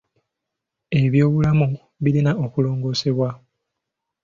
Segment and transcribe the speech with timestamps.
[1.01, 1.65] Ebyobulamu
[2.03, 3.29] birina okulongoosebwa.